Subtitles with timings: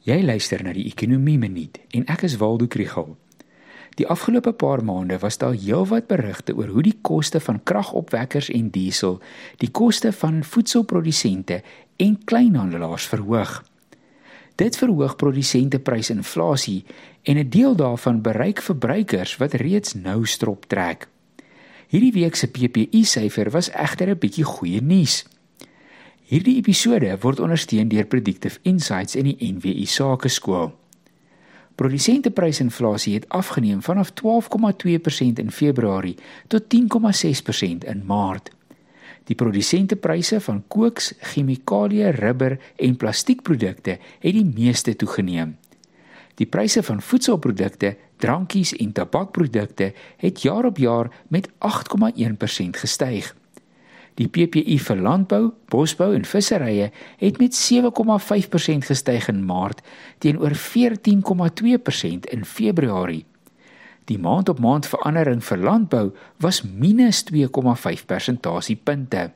[0.00, 3.18] Jy luister na die Ekonomie Minuut en ek is Waldo Krugel.
[4.00, 8.70] Die afgelope paar maande was daar heelwat berigte oor hoe die koste van kragopwekkers en
[8.72, 9.18] diesel
[9.60, 11.58] die koste van voedselprodusente
[12.00, 13.58] en kleinhandelaars verhoog.
[14.56, 16.84] Dit verhoog produsenteprysinflasie
[17.28, 21.08] en 'n deel daarvan bereik verbruikers wat reeds nou strop trek.
[21.88, 25.26] Hierdie week se PPI-syfer was egter 'n bietjie goeie nuus.
[26.30, 30.68] Hierdie episode word ondersteun deur Predictive Insights en die NWI Sakeskool.
[31.74, 36.14] Produsenteprysinflasie het afgeneem vanaf 12,2% in Februarie
[36.46, 38.52] tot 10,6% in Maart.
[39.26, 45.56] Die produsentepryse van kooks, chemikalieë, rubber en plastiekprodukte het die meeste toegeneem.
[46.38, 49.90] Die pryse van voedselprodukte, drankies en tabakprodukte
[50.22, 53.34] het jaar op jaar met 8,1% gestyg.
[54.14, 59.82] Die PPI vir landbou, bosbou en visserye het met 7,5% gestyg in Maart
[60.18, 63.24] teenoor 14,2% in Februarie.
[64.10, 66.06] Die maand-op-maand verandering vir landbou
[66.42, 69.30] was -2,5 persentasiepunte.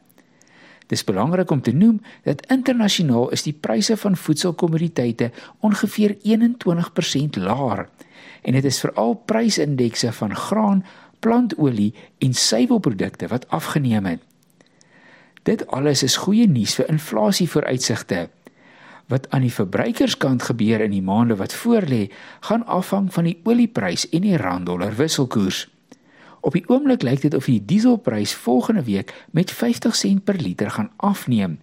[0.87, 7.89] Dis belangrik om te noem dat internasionaal is die pryse van voedselkommoditeite ongeveer 21% laer
[8.45, 10.85] en dit is veral prysindekse van graan,
[11.19, 14.21] plantolie en suiwelprodukte wat afgeneem het.
[15.45, 18.31] Dit alles is goeie nuus vir inflasie vooruitsigte.
[19.13, 22.07] Wat aan die verbruikerskant gebeur in die maande wat voorlê,
[22.49, 25.67] gaan afhang van die olieprys en die rand-dollar wisselkoers.
[26.41, 30.71] Op die oomblik lyk dit of die dieselprys volgende week met 50 sent per liter
[30.71, 31.59] gaan afneem.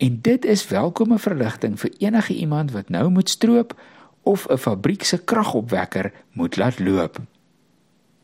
[0.00, 3.76] En dit is welkome verligting vir enige iemand wat nou moet stroop
[4.22, 7.20] of 'n fabriek se kragopwekker moet laat loop.